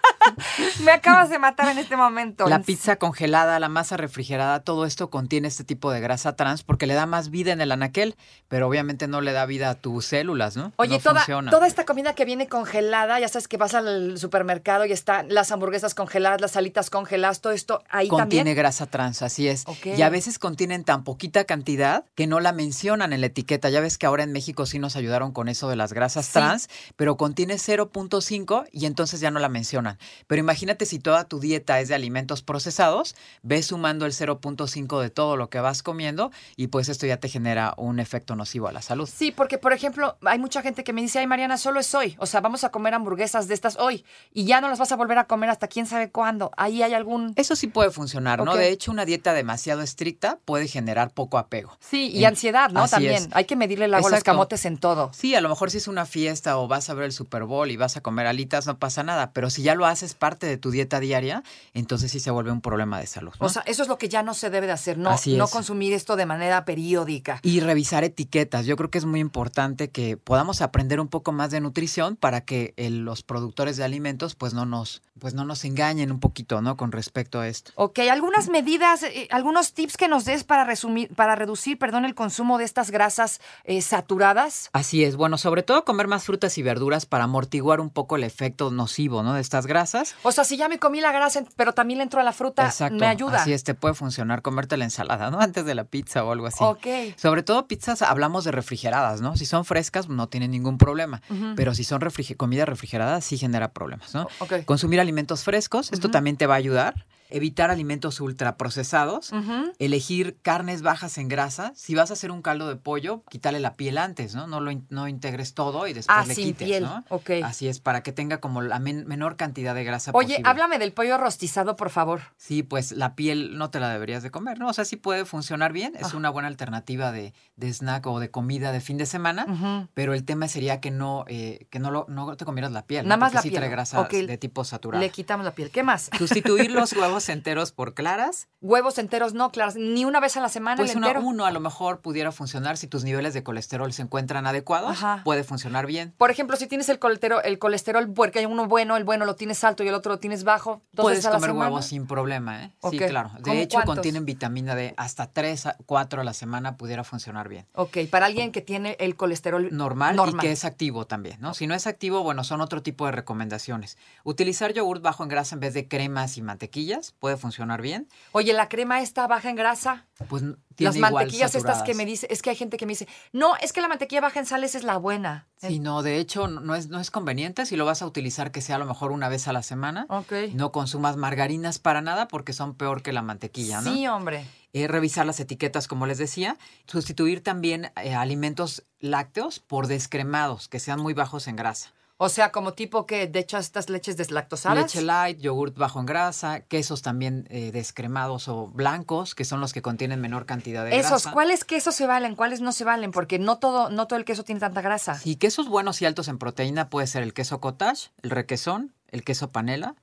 me 0.83 0.91
acabas 0.91 1.29
de 1.29 1.39
matar 1.39 1.69
en 1.69 1.77
este 1.77 1.95
momento. 1.97 2.47
La 2.47 2.59
pizza 2.61 2.95
congelada, 2.97 3.59
la 3.59 3.69
masa 3.69 3.97
refrigerada, 3.97 4.61
todo 4.61 4.85
esto 4.85 5.09
contiene 5.09 5.47
este 5.47 5.63
tipo 5.63 5.91
de 5.91 5.99
grasa 6.01 6.35
trans 6.35 6.63
porque 6.63 6.85
le 6.87 6.93
da 6.93 7.05
más 7.05 7.29
vida 7.29 7.51
en 7.51 7.61
el 7.61 7.71
anaquel, 7.71 8.15
pero 8.47 8.67
obviamente 8.67 9.07
no 9.07 9.21
le 9.21 9.31
da 9.31 9.45
vida 9.45 9.69
a 9.69 9.75
tus 9.75 10.05
células, 10.05 10.55
¿no? 10.57 10.71
Oye, 10.77 10.97
no 10.97 10.99
toda, 10.99 11.15
funciona. 11.21 11.51
toda 11.51 11.67
esta 11.67 11.85
comida 11.85 12.13
que 12.15 12.25
viene 12.25 12.47
congelada, 12.47 13.19
ya 13.19 13.27
sabes 13.27 13.47
que 13.47 13.57
vas 13.57 13.73
al 13.73 14.17
supermercado 14.17 14.85
y 14.85 14.91
están 14.91 15.27
las 15.29 15.51
hamburguesas 15.51 15.95
congeladas, 15.95 16.41
las 16.41 16.55
alitas 16.57 16.89
congeladas, 16.89 17.41
todo 17.41 17.53
esto 17.53 17.83
ahí 17.89 18.07
contiene 18.07 18.41
también. 18.51 18.57
grasa 18.57 18.85
trans, 18.87 19.21
así 19.21 19.47
es. 19.47 19.65
Y 19.85 20.01
a 20.01 20.09
veces 20.09 20.39
contienen 20.39 20.83
tan 20.83 21.03
poquita 21.03 21.43
cantidad 21.45 22.05
que 22.15 22.27
no 22.27 22.39
la 22.39 22.51
mencionan 22.53 23.13
en 23.13 23.21
la 23.21 23.27
etiqueta. 23.27 23.69
Ya 23.69 23.79
ves 23.81 23.97
que 23.97 24.05
ahora 24.05 24.23
en 24.23 24.31
México 24.31 24.65
sí 24.65 24.79
nos 24.79 24.95
ayudaron 24.95 25.31
con 25.31 25.49
eso 25.49 25.69
de 25.69 25.75
las 25.75 25.93
grasas 25.93 26.25
Sí. 26.25 26.33
trans, 26.33 26.69
pero 26.95 27.17
contiene 27.17 27.55
0.5 27.57 28.65
y 28.71 28.85
entonces 28.85 29.19
ya 29.19 29.31
no 29.31 29.39
la 29.39 29.49
mencionan. 29.49 29.97
Pero 30.27 30.39
imagínate 30.39 30.85
si 30.85 30.99
toda 30.99 31.25
tu 31.25 31.39
dieta 31.39 31.79
es 31.79 31.89
de 31.89 31.95
alimentos 31.95 32.41
procesados, 32.41 33.15
ves 33.41 33.67
sumando 33.67 34.05
el 34.05 34.13
0.5 34.13 35.01
de 35.01 35.09
todo 35.09 35.37
lo 35.37 35.49
que 35.49 35.59
vas 35.59 35.83
comiendo 35.83 36.31
y 36.55 36.67
pues 36.67 36.89
esto 36.89 37.05
ya 37.05 37.17
te 37.17 37.29
genera 37.29 37.73
un 37.77 37.99
efecto 37.99 38.35
nocivo 38.35 38.67
a 38.67 38.71
la 38.71 38.81
salud. 38.81 39.09
Sí, 39.11 39.31
porque 39.31 39.57
por 39.57 39.73
ejemplo, 39.73 40.17
hay 40.25 40.39
mucha 40.39 40.61
gente 40.61 40.83
que 40.83 40.93
me 40.93 41.01
dice, 41.01 41.19
ay 41.19 41.27
Mariana, 41.27 41.57
solo 41.57 41.79
es 41.79 41.93
hoy. 41.95 42.15
O 42.19 42.25
sea, 42.25 42.41
vamos 42.41 42.63
a 42.63 42.69
comer 42.69 42.93
hamburguesas 42.93 43.47
de 43.47 43.53
estas 43.53 43.77
hoy 43.77 44.05
y 44.33 44.45
ya 44.45 44.61
no 44.61 44.69
las 44.69 44.79
vas 44.79 44.91
a 44.91 44.95
volver 44.95 45.17
a 45.17 45.25
comer 45.25 45.49
hasta 45.49 45.67
quién 45.67 45.85
sabe 45.85 46.11
cuándo. 46.11 46.51
Ahí 46.57 46.83
hay 46.83 46.93
algún... 46.93 47.33
Eso 47.35 47.55
sí 47.55 47.67
puede 47.67 47.91
funcionar, 47.91 48.43
¿no? 48.43 48.55
De 48.55 48.69
hecho, 48.69 48.91
una 48.91 49.05
dieta 49.05 49.33
demasiado 49.33 49.81
estricta 49.81 50.39
puede 50.45 50.67
generar 50.67 51.11
poco 51.11 51.37
apego. 51.37 51.77
Sí, 51.79 52.09
y 52.09 52.25
ansiedad, 52.25 52.69
¿no? 52.69 52.87
También. 52.87 53.15
es. 53.15 53.29
Hay 53.31 53.45
que 53.45 53.55
medirle 53.55 53.85
el 53.85 53.93
agua 53.93 54.09
a 54.09 54.11
los 54.11 54.23
camotes 54.23 54.65
en 54.65 54.77
todo. 54.77 55.11
Sí, 55.13 55.35
a 55.35 55.41
lo 55.41 55.49
mejor 55.49 55.71
si 55.71 55.77
es 55.77 55.87
una 55.87 56.05
fiesta 56.05 56.57
o 56.57 56.67
vas 56.67 56.89
a 56.89 56.93
ver 56.93 57.05
el 57.05 57.11
Super 57.11 57.43
Bowl 57.43 57.71
y 57.71 57.77
vas 57.77 57.97
a 57.97 58.01
comer 58.01 58.27
alitas, 58.27 58.67
no 58.67 58.77
pasa 58.77 59.03
nada. 59.03 59.31
Pero 59.31 59.49
si 59.49 59.63
ya 59.63 59.75
lo 59.75 59.85
haces 59.85 60.12
parte 60.15 60.47
de 60.47 60.57
tu 60.57 60.71
dieta 60.71 60.99
diaria, 60.99 61.43
entonces 61.73 62.11
sí 62.11 62.19
se 62.19 62.31
vuelve 62.31 62.51
un 62.51 62.61
problema 62.61 62.99
de 62.99 63.07
salud. 63.07 63.33
¿no? 63.39 63.45
O 63.45 63.49
sea, 63.49 63.63
eso 63.65 63.83
es 63.83 63.89
lo 63.89 63.97
que 63.97 64.09
ya 64.09 64.23
no 64.23 64.33
se 64.33 64.49
debe 64.49 64.67
de 64.67 64.73
hacer, 64.73 64.97
no, 64.97 65.09
Así 65.09 65.35
no 65.35 65.45
es. 65.45 65.51
consumir 65.51 65.93
esto 65.93 66.15
de 66.15 66.25
manera 66.25 66.65
periódica. 66.65 67.39
Y 67.43 67.59
revisar 67.59 68.03
etiquetas. 68.03 68.65
Yo 68.65 68.75
creo 68.75 68.89
que 68.89 68.97
es 68.97 69.05
muy 69.05 69.19
importante 69.19 69.89
que 69.89 70.17
podamos 70.17 70.61
aprender 70.61 70.99
un 70.99 71.07
poco 71.07 71.31
más 71.31 71.51
de 71.51 71.61
nutrición 71.61 72.15
para 72.15 72.41
que 72.41 72.73
el- 72.77 73.03
los 73.05 73.23
productores 73.23 73.77
de 73.77 73.83
alimentos 73.83 74.35
pues 74.35 74.53
no 74.53 74.65
nos 74.65 75.01
pues 75.19 75.33
no 75.35 75.45
nos 75.45 75.63
engañen 75.63 76.11
un 76.11 76.19
poquito, 76.19 76.61
¿no? 76.61 76.75
Con 76.75 76.91
respecto 76.91 77.39
a 77.39 77.47
esto. 77.47 77.71
Ok, 77.75 77.99
algunas 78.11 78.49
medidas, 78.49 79.03
eh, 79.03 79.27
algunos 79.31 79.71
tips 79.73 79.95
que 79.95 80.09
nos 80.09 80.25
des 80.25 80.43
para 80.43 80.65
resumir, 80.65 81.13
para 81.15 81.35
reducir, 81.35 81.77
perdón, 81.79 82.03
el 82.03 82.13
consumo 82.13 82.57
de 82.57 82.65
estas 82.65 82.91
grasas 82.91 83.39
eh, 83.63 83.81
saturadas. 83.81 84.69
Así 84.73 85.03
es, 85.05 85.15
bueno, 85.15 85.37
sobre 85.37 85.63
todo 85.63 85.85
comer 85.85 86.07
más 86.07 86.25
frutas 86.25 86.57
y 86.57 86.63
verduras 86.63 87.05
para 87.05 87.23
amortiguar 87.23 87.79
un 87.79 87.89
poco 87.89 88.17
el 88.17 88.23
efecto 88.23 88.69
nocivo, 88.71 89.23
¿no? 89.23 89.33
De 89.33 89.39
estas 89.41 89.65
grasas. 89.65 90.02
O 90.23 90.31
sea, 90.31 90.43
si 90.43 90.57
ya 90.57 90.69
me 90.69 90.79
comí 90.79 91.01
la 91.01 91.11
grasa, 91.11 91.43
pero 91.55 91.73
también 91.73 91.97
le 91.97 92.03
entro 92.03 92.19
a 92.19 92.23
la 92.23 92.33
fruta, 92.33 92.65
Exacto. 92.65 92.95
me 92.95 93.07
ayuda. 93.07 93.41
Así 93.41 93.53
es, 93.53 93.63
te 93.63 93.73
puede 93.73 93.93
funcionar 93.93 94.41
comerte 94.41 94.77
la 94.77 94.85
ensalada, 94.85 95.31
¿no? 95.31 95.39
Antes 95.39 95.65
de 95.65 95.75
la 95.75 95.85
pizza 95.85 96.23
o 96.23 96.31
algo 96.31 96.47
así. 96.47 96.63
Ok. 96.63 96.87
Sobre 97.17 97.43
todo 97.43 97.67
pizzas, 97.67 98.01
hablamos 98.01 98.43
de 98.43 98.51
refrigeradas, 98.51 99.21
¿no? 99.21 99.35
Si 99.35 99.45
son 99.45 99.65
frescas, 99.65 100.09
no 100.09 100.27
tienen 100.27 100.51
ningún 100.51 100.77
problema. 100.77 101.21
Pero 101.55 101.73
si 101.73 101.83
son 101.83 102.01
comida 102.37 102.65
refrigerada, 102.65 103.21
sí 103.21 103.37
genera 103.37 103.71
problemas, 103.71 104.13
¿no? 104.13 104.27
Ok. 104.39 104.65
Consumir 104.65 104.99
alimentos 104.99 105.43
frescos, 105.43 105.91
esto 105.91 106.11
también 106.11 106.37
te 106.37 106.47
va 106.47 106.55
a 106.55 106.57
ayudar. 106.57 107.05
Evitar 107.29 107.71
alimentos 107.71 108.19
ultraprocesados. 108.21 109.31
Elegir 109.79 110.37
carnes 110.41 110.81
bajas 110.81 111.17
en 111.17 111.27
grasa. 111.27 111.73
Si 111.75 111.95
vas 111.95 112.09
a 112.09 112.13
hacer 112.13 112.31
un 112.31 112.41
caldo 112.41 112.67
de 112.67 112.75
pollo, 112.75 113.23
quítale 113.29 113.59
la 113.59 113.75
piel 113.75 113.97
antes, 113.97 114.35
¿no? 114.35 114.47
No 114.47 114.59
lo 114.59 114.71
in- 114.71 114.85
no 114.89 115.07
integres 115.07 115.53
todo 115.53 115.87
y 115.87 115.93
después 115.93 116.17
Ah, 116.17 116.25
le 116.27 116.35
sin 116.35 116.45
quites, 116.45 116.67
piel. 116.67 116.83
¿no? 116.83 117.03
Ok. 117.09 117.31
Así 117.43 117.67
es, 117.67 117.79
para 117.79 118.03
que 118.03 118.11
tenga 118.11 118.39
como 118.39 118.61
la 118.61 118.79
men- 118.79 119.05
menor 119.07 119.35
cantidad 119.35 119.73
de 119.75 119.83
grasa 119.83 120.11
Oye, 120.13 120.27
posible. 120.35 120.49
háblame 120.49 120.79
del 120.79 120.93
pollo 120.93 121.17
rostizado, 121.17 121.75
por 121.75 121.89
favor. 121.89 122.21
Sí, 122.37 122.63
pues 122.63 122.91
la 122.91 123.15
piel 123.15 123.57
no 123.57 123.69
te 123.69 123.79
la 123.79 123.89
deberías 123.89 124.23
de 124.23 124.31
comer, 124.31 124.59
¿no? 124.59 124.67
O 124.69 124.73
sea, 124.73 124.85
sí 124.85 124.95
puede 124.95 125.25
funcionar 125.25 125.73
bien, 125.73 125.93
es 125.99 126.13
Ah. 126.13 126.17
una 126.17 126.29
buena 126.29 126.47
alternativa 126.47 127.11
de, 127.11 127.33
de 127.55 127.73
snack 127.73 128.05
o 128.07 128.19
de 128.19 128.29
comida 128.31 128.71
de 128.71 128.81
fin 128.81 128.97
de 128.97 129.05
semana, 129.05 129.87
pero 129.93 130.13
el 130.13 130.23
tema 130.23 130.47
sería 130.47 130.79
que 130.79 130.91
no, 130.91 131.25
eh, 131.27 131.67
que 131.69 131.79
no, 131.79 131.91
lo, 131.91 132.05
no 132.09 132.35
te 132.37 132.45
comieras 132.45 132.71
la 132.71 132.85
piel, 132.85 133.03
¿no? 133.05 133.09
Nada 133.09 133.17
más 133.17 133.29
Porque 133.31 133.35
la 133.37 133.41
sí 133.43 133.49
piel. 133.49 133.59
trae 133.61 133.69
grasa 133.69 134.03
de 134.03 134.37
tipo 134.37 134.63
saturado. 134.63 135.01
Le 135.01 135.09
quitamos 135.09 135.45
la 135.45 135.51
piel. 135.51 135.69
¿Qué 135.71 135.83
más? 135.83 136.09
Sustituir 136.17 136.71
los 136.71 136.93
huevos 137.13 137.29
enteros 137.29 137.71
por 137.71 137.93
claras, 137.93 138.47
Huevos 138.61 138.97
enteros 138.97 139.33
no, 139.33 139.51
claras, 139.51 139.75
ni 139.75 140.05
una 140.05 140.21
vez 140.21 140.37
a 140.37 140.41
la 140.41 140.47
semana 140.47 140.77
pues 140.77 140.91
el 140.91 140.97
entero. 140.97 141.19
uno 141.21 141.45
a 141.45 141.51
lo 141.51 141.59
mejor 141.59 141.99
pudiera 141.99 142.31
funcionar 142.31 142.77
si 142.77 142.87
tus 142.87 143.03
niveles 143.03 143.33
de 143.33 143.43
colesterol 143.43 143.91
se 143.91 144.01
encuentran 144.03 144.47
adecuados, 144.47 144.91
Ajá. 144.91 145.21
puede 145.25 145.43
funcionar 145.43 145.85
bien. 145.85 146.13
Por 146.17 146.31
ejemplo, 146.31 146.55
si 146.55 146.67
tienes 146.67 146.87
el 146.87 146.97
colesterol, 146.97 147.41
el 147.43 147.59
colesterol, 147.59 148.11
porque 148.13 148.39
hay 148.39 148.45
uno 148.45 148.65
bueno, 148.67 148.95
el 148.95 149.03
bueno 149.03 149.25
lo 149.25 149.35
tienes 149.35 149.61
alto 149.65 149.83
y 149.83 149.89
el 149.89 149.93
otro 149.93 150.13
lo 150.13 150.19
tienes 150.19 150.45
bajo, 150.45 150.81
dos 150.93 151.03
Puedes 151.03 151.25
a 151.25 151.31
la 151.31 151.35
comer 151.35 151.49
semana. 151.49 151.69
huevos 151.71 151.85
sin 151.85 152.07
problema, 152.07 152.63
¿eh? 152.63 152.71
Sí, 152.89 152.97
claro. 152.99 153.31
¿Cómo 153.41 153.53
De 153.53 153.61
hecho, 153.63 153.75
cuántos? 153.79 153.95
contienen 153.95 154.23
vitamina 154.25 154.75
D, 154.75 154.93
hasta 154.95 155.27
3 155.27 155.65
a 155.65 155.77
4 155.85 156.21
a 156.21 156.23
la 156.23 156.33
semana 156.33 156.77
pudiera 156.77 157.03
funcionar 157.03 157.49
bien. 157.49 157.65
Ok, 157.73 157.97
para 158.09 158.27
alguien 158.27 158.53
que 158.53 158.61
tiene 158.61 158.95
el 159.01 159.17
colesterol 159.17 159.67
normal, 159.75 160.15
normal. 160.15 160.37
y 160.45 160.47
que 160.47 160.51
es 160.53 160.63
activo 160.63 161.05
también, 161.05 161.35
¿no? 161.41 161.53
Si 161.53 161.67
no 161.67 161.75
es 161.75 161.85
activo, 161.85 162.23
bueno, 162.23 162.45
son 162.45 162.61
otro 162.61 162.81
tipo 162.81 163.05
de 163.07 163.11
recomendaciones. 163.11 163.97
Utilizar 164.23 164.71
yogurt 164.71 165.01
bajo 165.01 165.23
en 165.23 165.27
grasa 165.29 165.55
en 165.55 165.59
vez 165.59 165.73
de 165.73 165.89
cremas 165.89 166.37
y 166.37 166.41
mantequillas 166.41 167.02
puede 167.11 167.37
funcionar 167.37 167.81
bien. 167.81 168.07
Oye, 168.31 168.53
la 168.53 168.69
crema 168.69 169.01
esta 169.01 169.27
baja 169.27 169.49
en 169.49 169.55
grasa. 169.55 170.05
Pues 170.29 170.43
tiene 170.75 170.89
Las 170.89 170.95
igual 170.95 171.13
mantequillas 171.13 171.53
estas 171.55 171.83
que 171.83 171.93
me 171.93 172.05
dice, 172.05 172.27
es 172.29 172.41
que 172.41 172.49
hay 172.49 172.55
gente 172.55 172.77
que 172.77 172.85
me 172.85 172.91
dice, 172.93 173.07
no, 173.31 173.55
es 173.57 173.73
que 173.73 173.81
la 173.81 173.87
mantequilla 173.87 174.21
baja 174.21 174.39
en 174.39 174.45
sal 174.45 174.63
esa 174.63 174.77
es 174.77 174.83
la 174.83 174.97
buena. 174.97 175.47
Sí, 175.57 175.79
no, 175.79 176.01
de 176.01 176.17
hecho 176.17 176.47
no- 176.47 176.75
es, 176.75 176.87
no 176.87 176.99
es 176.99 177.11
conveniente 177.11 177.65
si 177.65 177.75
lo 177.75 177.85
vas 177.85 178.01
a 178.01 178.05
utilizar 178.07 178.51
que 178.51 178.61
sea 178.61 178.77
a 178.77 178.79
lo 178.79 178.85
mejor 178.85 179.11
una 179.11 179.29
vez 179.29 179.47
a 179.47 179.53
la 179.53 179.63
semana. 179.63 180.05
Ok. 180.09 180.31
No 180.53 180.71
consumas 180.71 181.17
margarinas 181.17 181.79
para 181.79 182.01
nada 182.01 182.27
porque 182.27 182.53
son 182.53 182.75
peor 182.75 183.01
que 183.03 183.13
la 183.13 183.21
mantequilla, 183.21 183.81
¿no? 183.81 183.93
Sí, 183.93 184.07
hombre. 184.07 184.45
Eh, 184.73 184.87
revisar 184.87 185.25
las 185.27 185.39
etiquetas, 185.39 185.87
como 185.87 186.07
les 186.07 186.17
decía. 186.17 186.57
Sustituir 186.87 187.43
también 187.43 187.91
eh, 188.03 188.15
alimentos 188.15 188.83
lácteos 188.99 189.59
por 189.59 189.85
descremados, 189.85 190.67
que 190.67 190.79
sean 190.79 190.99
muy 190.99 191.13
bajos 191.13 191.47
en 191.47 191.55
grasa. 191.55 191.92
O 192.17 192.29
sea, 192.29 192.51
como 192.51 192.73
tipo 192.73 193.05
que 193.05 193.27
de 193.27 193.39
hecho 193.39 193.57
estas 193.57 193.89
leches 193.89 194.17
deslactosadas. 194.17 194.77
Leche 194.77 195.01
light, 195.01 195.39
yogurt 195.39 195.77
bajo 195.77 195.99
en 195.99 196.05
grasa, 196.05 196.61
quesos 196.61 197.01
también 197.01 197.47
eh, 197.49 197.71
descremados 197.71 198.47
o 198.47 198.67
blancos, 198.67 199.35
que 199.35 199.45
son 199.45 199.59
los 199.59 199.73
que 199.73 199.81
contienen 199.81 200.21
menor 200.21 200.45
cantidad 200.45 200.85
de 200.85 200.97
Esos, 200.97 201.09
grasa. 201.09 201.31
¿cuáles 201.31 201.65
quesos 201.65 201.95
se 201.95 202.05
valen? 202.05 202.35
¿Cuáles 202.35 202.61
no 202.61 202.71
se 202.71 202.83
valen? 202.83 203.11
Porque 203.11 203.39
no 203.39 203.57
todo, 203.57 203.89
no 203.89 204.07
todo 204.07 204.19
el 204.19 204.25
queso 204.25 204.43
tiene 204.43 204.61
tanta 204.61 204.81
grasa. 204.81 205.15
Sí, 205.15 205.35
quesos 205.35 205.67
buenos 205.67 206.01
y 206.01 206.05
altos 206.05 206.27
en 206.27 206.37
proteína 206.37 206.89
puede 206.89 207.07
ser 207.07 207.23
el 207.23 207.33
queso 207.33 207.59
cottage, 207.59 208.11
el 208.21 208.29
requesón, 208.29 208.93
el 209.13 209.23
queso 209.23 209.51
panela, 209.51 209.95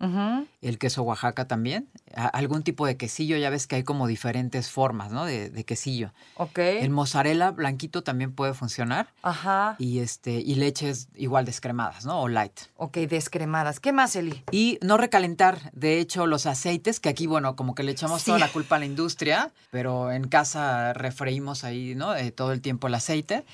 el 0.63 0.79
queso 0.79 1.03
Oaxaca 1.03 1.47
también, 1.47 1.89
a- 2.15 2.29
algún 2.29 2.63
tipo 2.63 2.87
de 2.87 2.97
quesillo, 2.97 3.37
ya 3.37 3.51
ves 3.51 3.67
que 3.67 3.77
hay 3.77 3.83
como 3.83 4.07
diferentes 4.07 4.71
formas, 4.71 5.13
¿no? 5.13 5.25
De, 5.27 5.51
de 5.51 5.65
quesillo. 5.65 6.13
Ok. 6.37 6.59
El 6.59 6.91
mozzarella 6.91 7.51
blanquito 7.51 8.03
también 8.03 8.33
puede 8.33 8.55
funcionar 8.55 9.09
Ajá. 9.23 9.77
y 9.79 9.99
este 9.99 10.31
y 10.41 10.55
leches 10.55 11.09
igual 11.15 11.45
descremadas, 11.45 12.07
¿no? 12.07 12.21
O 12.23 12.29
light. 12.29 12.59
Ok, 12.77 12.97
descremadas. 12.99 13.81
¿Qué 13.81 13.93
más, 13.93 14.17
Eli? 14.17 14.43
Y 14.53 14.79
no 14.81 14.97
recalentar, 14.97 15.71
de 15.73 15.99
hecho, 16.01 16.27
los 16.27 16.47
aceites, 16.47 17.01
que 17.01 17.09
aquí, 17.09 17.27
bueno, 17.27 17.57
como 17.57 17.75
que 17.75 17.83
le 17.83 17.93
echamos 17.93 18.23
Sí. 18.23 18.27
toda 18.27 18.39
la 18.39 18.49
culpa 18.49 18.77
a 18.77 18.79
la 18.79 18.87
industria, 18.87 19.51
pero 19.71 20.13
en 20.13 20.29
casa 20.29 20.93
refreímos 20.93 21.65
ahí, 21.65 21.95
¿no? 21.95 22.15
Eh, 22.15 22.31
todo 22.31 22.53
el 22.53 22.61
tiempo 22.61 22.87
el 22.87 22.95
aceite. 22.95 23.45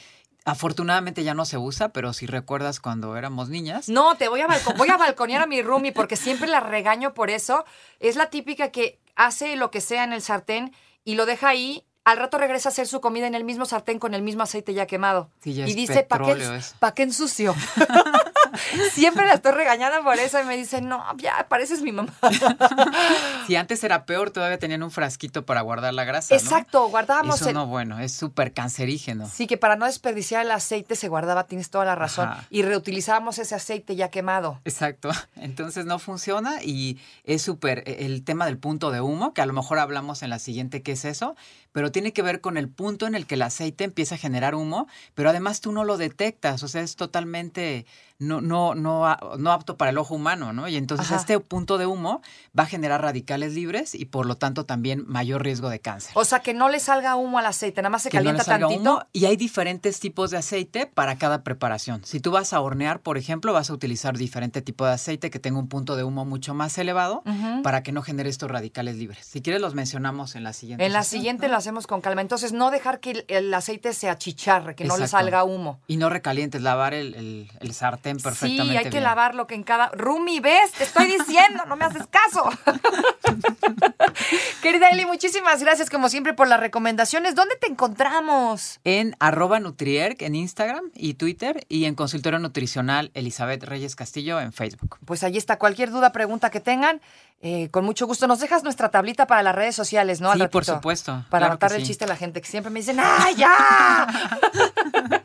Afortunadamente 0.46 1.24
ya 1.24 1.34
no 1.34 1.44
se 1.44 1.58
usa, 1.58 1.88
pero 1.88 2.12
si 2.12 2.26
recuerdas 2.26 2.78
cuando 2.78 3.16
éramos 3.16 3.48
niñas. 3.48 3.88
No, 3.88 4.14
te 4.14 4.28
voy 4.28 4.42
a, 4.42 4.46
voy 4.76 4.88
a 4.88 4.96
balconear 4.96 5.42
a 5.42 5.46
mi 5.48 5.60
roomie 5.60 5.90
porque 5.90 6.14
siempre 6.14 6.46
la 6.48 6.60
regaño 6.60 7.14
por 7.14 7.30
eso. 7.30 7.64
Es 7.98 8.14
la 8.14 8.30
típica 8.30 8.70
que 8.70 9.00
hace 9.16 9.56
lo 9.56 9.72
que 9.72 9.80
sea 9.80 10.04
en 10.04 10.12
el 10.12 10.22
sartén 10.22 10.72
y 11.04 11.16
lo 11.16 11.26
deja 11.26 11.48
ahí. 11.48 11.84
Al 12.04 12.18
rato 12.18 12.38
regresa 12.38 12.68
a 12.68 12.72
hacer 12.72 12.86
su 12.86 13.00
comida 13.00 13.26
en 13.26 13.34
el 13.34 13.42
mismo 13.42 13.64
sartén 13.64 13.98
con 13.98 14.14
el 14.14 14.22
mismo 14.22 14.44
aceite 14.44 14.72
ya 14.72 14.86
quemado. 14.86 15.32
Sí, 15.42 15.52
ya 15.52 15.66
y 15.66 15.74
dice, 15.74 16.04
¿para 16.04 16.24
qué, 16.24 16.34
petróleo 16.34 16.54
eso". 16.54 16.76
pa' 16.78 16.94
qué 16.94 17.02
ensucio? 17.02 17.52
Siempre 18.92 19.26
la 19.26 19.34
estoy 19.34 19.52
regañando 19.52 20.02
por 20.02 20.18
eso 20.18 20.40
y 20.40 20.44
me 20.44 20.56
dice, 20.56 20.80
no, 20.80 21.04
ya, 21.16 21.46
pareces 21.48 21.82
mi 21.82 21.92
mamá. 21.92 22.12
Si 23.46 23.54
antes 23.54 23.84
era 23.84 24.06
peor, 24.06 24.30
todavía 24.30 24.58
tenían 24.58 24.82
un 24.82 24.90
frasquito 24.90 25.46
para 25.46 25.60
guardar 25.60 25.94
la 25.94 26.04
grasa. 26.04 26.34
¿no? 26.34 26.40
Exacto, 26.40 26.88
guardábamos 26.88 27.36
Eso 27.36 27.50
el... 27.50 27.54
no, 27.54 27.66
bueno, 27.66 28.00
es 28.00 28.12
súper 28.12 28.52
cancerígeno. 28.52 29.28
Sí, 29.32 29.46
que 29.46 29.56
para 29.56 29.76
no 29.76 29.86
desperdiciar 29.86 30.44
el 30.44 30.50
aceite 30.50 30.96
se 30.96 31.08
guardaba, 31.08 31.44
tienes 31.44 31.70
toda 31.70 31.84
la 31.84 31.94
razón. 31.94 32.28
Ajá. 32.28 32.46
Y 32.50 32.62
reutilizábamos 32.62 33.38
ese 33.38 33.54
aceite 33.54 33.94
ya 33.94 34.10
quemado. 34.10 34.60
Exacto. 34.64 35.10
Entonces 35.36 35.86
no 35.86 35.98
funciona 35.98 36.62
y 36.62 36.98
es 37.24 37.42
súper 37.42 37.84
e, 37.86 38.04
el 38.06 38.24
tema 38.24 38.46
del 38.46 38.58
punto 38.58 38.90
de 38.90 39.00
humo, 39.00 39.32
que 39.32 39.42
a 39.42 39.46
lo 39.46 39.52
mejor 39.52 39.78
hablamos 39.78 40.22
en 40.22 40.30
la 40.30 40.38
siguiente 40.38 40.82
qué 40.82 40.92
es 40.92 41.04
eso, 41.04 41.36
pero 41.72 41.92
tiene 41.92 42.12
que 42.12 42.22
ver 42.22 42.40
con 42.40 42.56
el 42.56 42.68
punto 42.68 43.06
en 43.06 43.14
el 43.14 43.26
que 43.26 43.34
el 43.34 43.42
aceite 43.42 43.84
empieza 43.84 44.14
a 44.14 44.18
generar 44.18 44.54
humo, 44.54 44.88
pero 45.14 45.30
además 45.30 45.60
tú 45.60 45.72
no 45.72 45.84
lo 45.84 45.98
detectas, 45.98 46.62
o 46.62 46.68
sea, 46.68 46.82
es 46.82 46.96
totalmente 46.96 47.86
no, 48.18 48.35
no, 48.40 48.74
no, 48.74 49.16
no 49.38 49.52
apto 49.52 49.76
para 49.76 49.90
el 49.90 49.98
ojo 49.98 50.14
humano, 50.14 50.52
¿no? 50.52 50.68
Y 50.68 50.76
entonces 50.76 51.06
Ajá. 51.06 51.16
este 51.16 51.38
punto 51.40 51.78
de 51.78 51.86
humo 51.86 52.22
va 52.58 52.64
a 52.64 52.66
generar 52.66 53.02
radicales 53.02 53.54
libres 53.54 53.94
y 53.94 54.04
por 54.06 54.26
lo 54.26 54.36
tanto 54.36 54.64
también 54.66 55.04
mayor 55.06 55.42
riesgo 55.42 55.68
de 55.68 55.80
cáncer. 55.80 56.12
O 56.14 56.24
sea, 56.24 56.40
que 56.40 56.54
no 56.54 56.68
le 56.68 56.80
salga 56.80 57.16
humo 57.16 57.38
al 57.38 57.46
aceite, 57.46 57.80
nada 57.82 57.90
más 57.90 58.02
se 58.02 58.10
que 58.10 58.16
no 58.18 58.22
le 58.22 58.26
calienta 58.30 58.44
salga 58.44 58.66
tantito. 58.68 58.80
humo 58.92 59.02
y 59.12 59.24
hay 59.26 59.36
diferentes 59.36 60.00
tipos 60.00 60.30
de 60.30 60.38
aceite 60.38 60.86
para 60.86 61.16
cada 61.18 61.42
preparación. 61.42 62.02
Si 62.04 62.20
tú 62.20 62.30
vas 62.30 62.52
a 62.52 62.60
hornear, 62.60 63.00
por 63.00 63.18
ejemplo, 63.18 63.52
vas 63.52 63.70
a 63.70 63.72
utilizar 63.74 64.16
diferente 64.16 64.62
tipo 64.62 64.84
de 64.86 64.92
aceite 64.92 65.30
que 65.30 65.38
tenga 65.38 65.58
un 65.58 65.68
punto 65.68 65.96
de 65.96 66.04
humo 66.04 66.24
mucho 66.24 66.54
más 66.54 66.76
elevado 66.78 67.22
para 67.62 67.82
que 67.82 67.92
no 67.92 68.02
genere 68.02 68.28
estos 68.30 68.50
radicales 68.50 68.96
libres. 68.96 69.26
Si 69.26 69.40
quieres 69.42 69.60
los 69.62 69.74
mencionamos 69.74 70.34
en 70.34 70.44
la 70.44 70.52
siguiente. 70.52 70.84
En 70.84 70.92
la 70.92 71.02
sesión, 71.02 71.20
siguiente 71.20 71.46
¿no? 71.46 71.52
lo 71.52 71.58
hacemos 71.58 71.86
con 71.86 72.00
calma. 72.00 72.20
Entonces, 72.20 72.52
no 72.52 72.70
dejar 72.70 73.00
que 73.00 73.24
el, 73.28 73.52
aceite 73.54 73.92
se 73.92 74.08
achicharre, 74.08 74.74
que 74.74 74.84
no 74.84 74.96
le 74.98 75.08
salga 75.08 75.44
humo. 75.44 75.80
Y 75.86 75.96
no 75.96 76.08
recalientes, 76.10 76.62
lavar 76.62 76.94
el, 76.94 77.14
el- 77.14 77.50
el 77.60 77.72
sartén 77.74 78.18
perfectamente 78.30 78.72
Sí, 78.72 78.76
hay 78.76 78.84
que 78.84 78.90
bien. 78.90 79.02
lavarlo 79.04 79.46
que 79.46 79.54
en 79.54 79.62
cada... 79.62 79.88
Rumi, 79.94 80.40
¿ves? 80.40 80.72
Te 80.72 80.84
estoy 80.84 81.06
diciendo, 81.06 81.64
no 81.66 81.76
me 81.76 81.84
haces 81.84 82.06
caso. 82.06 82.48
Querida 84.62 84.88
Eli, 84.90 85.06
muchísimas 85.06 85.60
gracias 85.62 85.90
como 85.90 86.08
siempre 86.08 86.34
por 86.34 86.48
las 86.48 86.60
recomendaciones. 86.60 87.34
¿Dónde 87.34 87.56
te 87.56 87.66
encontramos? 87.68 88.80
En 88.84 89.16
arroba 89.20 89.60
Nutrierc 89.60 90.22
en 90.22 90.34
Instagram 90.34 90.90
y 90.94 91.14
Twitter 91.14 91.64
y 91.68 91.84
en 91.84 91.94
consultorio 91.94 92.38
nutricional 92.38 93.10
Elizabeth 93.14 93.62
Reyes 93.64 93.94
Castillo 93.96 94.40
en 94.40 94.52
Facebook. 94.52 94.98
Pues 95.04 95.22
ahí 95.22 95.36
está, 95.36 95.58
cualquier 95.58 95.90
duda, 95.90 96.12
pregunta 96.12 96.50
que 96.50 96.60
tengan, 96.60 97.00
eh, 97.42 97.68
con 97.70 97.84
mucho 97.84 98.06
gusto. 98.06 98.26
Nos 98.26 98.40
dejas 98.40 98.62
nuestra 98.64 98.90
tablita 98.90 99.26
para 99.26 99.42
las 99.42 99.54
redes 99.54 99.76
sociales, 99.76 100.20
¿no? 100.20 100.30
Al 100.30 100.40
Sí, 100.40 100.48
por 100.48 100.64
supuesto, 100.64 101.24
Para 101.30 101.56
claro 101.56 101.74
el 101.76 101.82
sí. 101.82 101.88
chiste 101.88 102.04
a 102.04 102.08
la 102.08 102.16
gente 102.16 102.40
que 102.40 102.48
siempre 102.48 102.70
me 102.70 102.80
dicen, 102.80 102.98
¡ah, 103.00 103.28
ya! 103.36 104.06